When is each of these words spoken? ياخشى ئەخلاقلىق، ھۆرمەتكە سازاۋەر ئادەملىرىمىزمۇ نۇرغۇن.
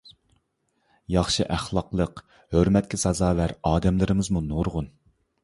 ياخشى 1.15 1.45
ئەخلاقلىق، 1.55 2.23
ھۆرمەتكە 2.57 3.01
سازاۋەر 3.03 3.55
ئادەملىرىمىزمۇ 3.71 4.45
نۇرغۇن. 4.49 4.91